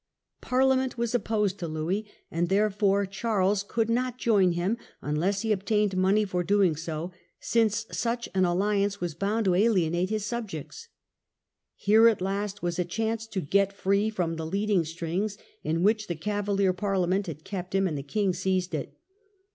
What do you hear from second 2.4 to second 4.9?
therefore Charles could not join him